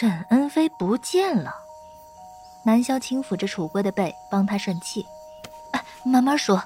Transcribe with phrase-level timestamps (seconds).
[0.00, 1.54] 沈恩飞不见了。
[2.64, 5.06] 南萧轻抚着楚归的背，帮他顺气。
[5.72, 6.62] 哎，慢慢说。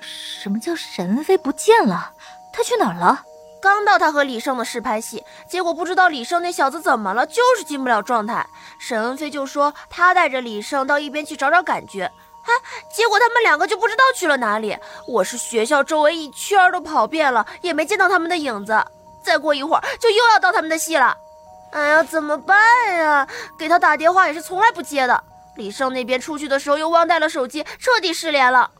[0.00, 2.10] 什么叫沈恩飞不见了？
[2.52, 3.22] 他去哪儿了？
[3.60, 8.44] 刚到他和李胜的试拍戏，结果不知道李胜那小子怎么了，就是进不了状态。
[8.80, 12.50] 沈恩飞就说他带着李胜到一边去找找感觉，啊，
[12.92, 14.76] 结果他们两个就不知道去了哪里。
[15.06, 18.84] 我是学校周围一圈都跑遍了，也没见到他们的影子。
[19.22, 21.16] 再过一会儿就又要到他们的戏了，
[21.72, 22.56] 哎呀，怎么办
[22.96, 23.26] 呀？
[23.58, 25.24] 给他打电话也是从来不接的。
[25.56, 28.70] 李胜那边出去的时候又忘带了手机，彻底失联了。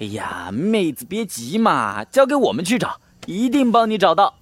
[0.00, 3.00] 哎呀，妹子别急嘛，交给我们去找。
[3.26, 4.34] 一定帮你找到。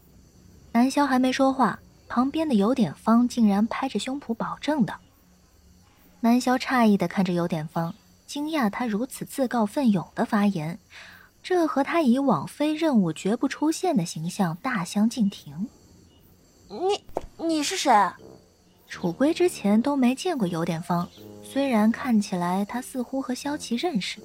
[0.72, 4.94] 南萧还没说话，旁边的有点方竟然拍着胸脯保证道。
[6.20, 7.94] 南萧诧异的看着有点方，
[8.26, 10.78] 惊讶他如此自告奋勇的发言，
[11.42, 15.68] 这和他以往非任务绝不出现的形象大相径庭。
[16.68, 17.04] 你
[17.46, 17.92] 你是谁？
[18.88, 21.08] 楚归之前都没见过有点方，
[21.42, 24.20] 虽然看起来他似乎和萧琪认识。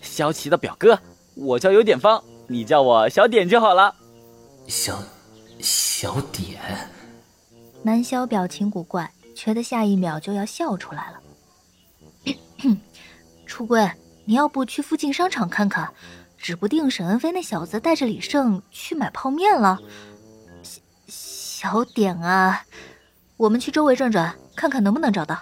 [0.00, 0.98] 萧琪的表哥，
[1.34, 2.22] 我叫有点方。
[2.48, 3.94] 你叫我小点就好了，
[4.66, 5.02] 小
[5.58, 6.60] 小点。
[7.82, 11.20] 南萧表情古怪，觉得下一秒就要笑出来了。
[13.46, 13.90] 楚归，
[14.24, 15.92] 你要不去附近商场看看，
[16.36, 19.80] 指不定沈恩飞那小子带着李胜去买泡面了。
[21.62, 22.64] 小小点啊，
[23.36, 25.40] 我们去周围转转，看看能不能找到。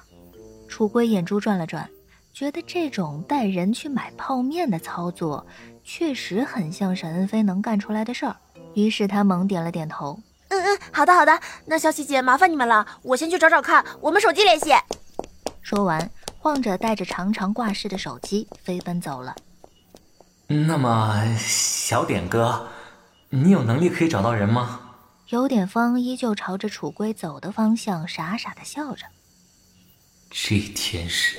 [0.68, 1.88] 楚归眼珠转了转，
[2.34, 5.46] 觉得这种带人去买泡面的操作。
[5.82, 8.36] 确实很像沈恩飞能干出来的事儿，
[8.74, 10.20] 于是他猛点了点头。
[10.48, 14.74] 嗯嗯，好的好的，那小琪姐麻烦你们了，我先去找找看，我们手机联系。
[15.62, 19.34] 说完，晃着带着长长挂饰的手机飞奔走了。
[20.48, 22.68] 那么，小点哥，
[23.30, 24.80] 你有能力可以找到人吗？
[25.30, 29.06] 有点方依旧朝着楚归走的方向傻傻的笑着。
[30.28, 31.36] 这天使，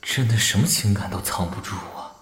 [0.00, 2.12] 真的什么情感都藏不住啊。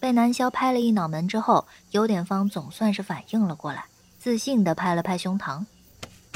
[0.00, 3.84] 被南萧拍了一脑门之后，有点方总算是反应了过来，
[4.18, 5.66] 自信的拍了拍胸膛：“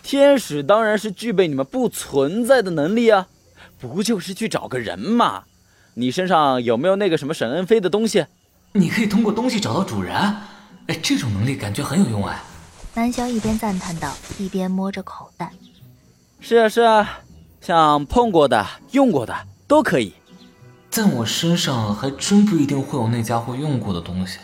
[0.02, 3.26] 天使当然是具备你们不存在的能力啊，
[3.78, 5.44] 不就是去找个人吗？
[5.94, 8.26] 你身上有没有那个什么沈恩飞的东西？
[8.72, 10.14] 你可以通过东西找到主人，
[10.88, 12.38] 哎，这种能力感觉很有用哎。”
[12.98, 15.52] 南萧一边赞叹道，一边摸着口袋
[16.42, 17.20] ：“是啊是啊，
[17.60, 19.32] 像碰过的、用过的
[19.68, 20.14] 都可以。”
[20.90, 24.40] 在我身上还真不一定会有那家伙用过的东西。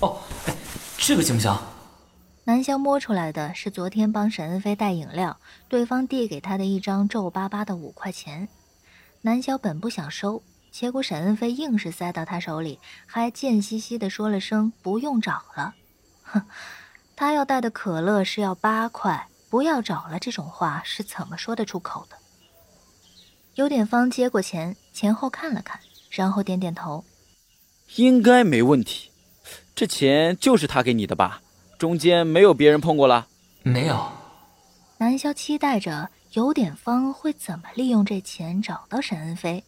[0.00, 0.56] 哦，哎，
[0.96, 1.54] 这个行不行？
[2.44, 5.36] 南萧摸出来的是昨天帮沈恩飞带饮料，
[5.68, 8.48] 对方递给他的一张皱巴巴的五块钱。
[9.20, 15.74] 南萧本不想收，结果沈恩飞硬是塞到他手里，还贱兮兮的说了声“不用找了”。
[16.24, 16.40] 哼，
[17.16, 22.16] 他要带的可乐是要八块，不要找了这种话是怎么说得出口的？
[23.54, 25.80] 有点方接过钱，前后看了看，
[26.10, 27.04] 然后点点头，
[27.96, 29.10] 应该没问题。
[29.76, 31.40] 这钱就是他给你的吧？
[31.78, 33.28] 中间没有别人碰过了？
[33.62, 34.10] 没有。
[34.98, 39.62] 南萧期待着有点方会怎么利用这钱找到沈恩飞，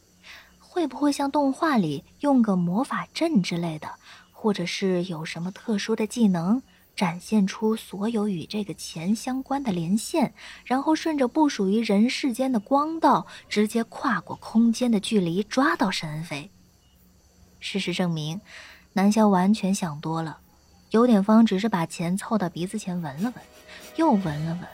[0.59, 3.89] 会不会像动画里用个魔法阵之类的，
[4.33, 6.61] 或者是有什么特殊的技能？
[6.97, 10.33] 展现出所有与这个钱相关的连线，
[10.65, 16.51] 然后顺着不属于人世间的光道，直接跨过空间的距离抓到沈恩飞。
[17.61, 18.41] 事实证明，
[18.95, 20.39] 南萧完全想多了。
[20.91, 23.45] 有点方只是把钱凑到鼻子前闻了闻，
[23.97, 24.69] 又闻了闻，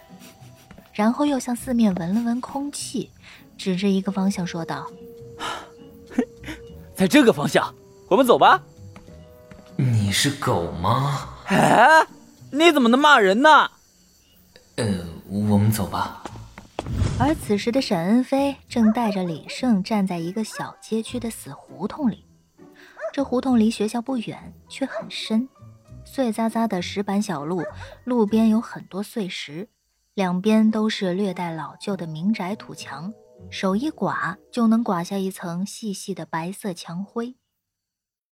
[0.92, 3.10] 然后又向四面闻了闻空气，
[3.58, 4.88] 指着一个方向说道
[6.94, 7.74] ：“在这个方向，
[8.08, 8.62] 我们走吧。”
[9.74, 11.30] 你是狗吗？
[11.52, 12.06] 哎，
[12.50, 13.70] 你怎么能骂人呢？
[14.76, 14.86] 呃，
[15.28, 16.24] 我们走吧。
[17.20, 22.24] 而此时的沈恩飞正带着李胜站在一个小街区的死胡同里。
[23.12, 25.46] 这胡同离学校不远，却很深，
[26.06, 27.62] 碎渣渣的石板小路，
[28.04, 29.68] 路边有很多碎石，
[30.14, 33.12] 两边都是略带老旧的民宅土墙，
[33.50, 37.36] 手一刮就能刮下一层细细的白色墙灰。